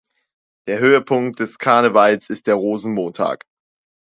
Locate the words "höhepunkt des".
0.79-1.59